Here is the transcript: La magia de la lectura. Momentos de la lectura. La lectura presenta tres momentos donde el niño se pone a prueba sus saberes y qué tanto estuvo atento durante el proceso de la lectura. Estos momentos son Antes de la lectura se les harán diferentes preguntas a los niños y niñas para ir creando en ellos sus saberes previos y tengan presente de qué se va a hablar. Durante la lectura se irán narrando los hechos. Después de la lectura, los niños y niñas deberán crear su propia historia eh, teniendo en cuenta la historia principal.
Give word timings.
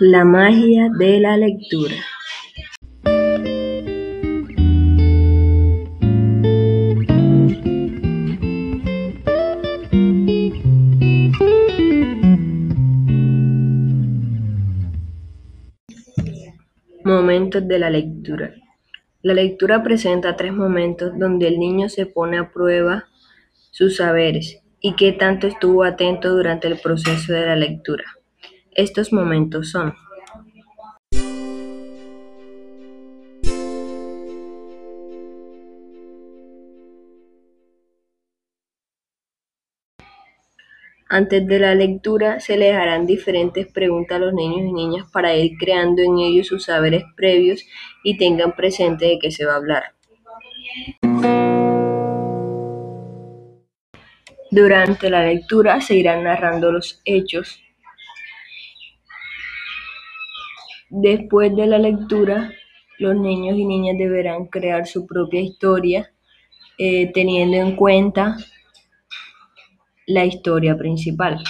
La 0.00 0.24
magia 0.24 0.88
de 0.96 1.18
la 1.18 1.36
lectura. 1.36 1.96
Momentos 17.02 17.66
de 17.66 17.78
la 17.80 17.90
lectura. 17.90 18.54
La 19.22 19.34
lectura 19.34 19.82
presenta 19.82 20.36
tres 20.36 20.52
momentos 20.52 21.18
donde 21.18 21.48
el 21.48 21.58
niño 21.58 21.88
se 21.88 22.06
pone 22.06 22.38
a 22.38 22.52
prueba 22.52 23.06
sus 23.72 23.96
saberes 23.96 24.62
y 24.80 24.94
qué 24.94 25.10
tanto 25.10 25.48
estuvo 25.48 25.82
atento 25.82 26.28
durante 26.36 26.68
el 26.68 26.78
proceso 26.78 27.32
de 27.32 27.46
la 27.46 27.56
lectura. 27.56 28.04
Estos 28.78 29.12
momentos 29.12 29.72
son 29.72 29.92
Antes 41.08 41.44
de 41.44 41.58
la 41.58 41.74
lectura 41.74 42.38
se 42.38 42.56
les 42.56 42.72
harán 42.72 43.04
diferentes 43.04 43.66
preguntas 43.66 44.14
a 44.14 44.20
los 44.20 44.32
niños 44.32 44.60
y 44.60 44.72
niñas 44.72 45.10
para 45.12 45.34
ir 45.34 45.56
creando 45.58 46.00
en 46.02 46.18
ellos 46.18 46.46
sus 46.46 46.66
saberes 46.66 47.02
previos 47.16 47.64
y 48.04 48.16
tengan 48.16 48.54
presente 48.54 49.06
de 49.06 49.18
qué 49.18 49.32
se 49.32 49.44
va 49.44 49.54
a 49.54 49.56
hablar. 49.56 49.82
Durante 54.52 55.10
la 55.10 55.24
lectura 55.24 55.80
se 55.80 55.96
irán 55.96 56.22
narrando 56.22 56.70
los 56.70 57.02
hechos. 57.04 57.60
Después 60.90 61.54
de 61.54 61.66
la 61.66 61.78
lectura, 61.78 62.50
los 62.98 63.14
niños 63.14 63.56
y 63.58 63.64
niñas 63.64 63.96
deberán 63.98 64.46
crear 64.46 64.86
su 64.86 65.06
propia 65.06 65.40
historia 65.40 66.10
eh, 66.78 67.12
teniendo 67.12 67.56
en 67.56 67.76
cuenta 67.76 68.36
la 70.06 70.24
historia 70.24 70.76
principal. 70.76 71.42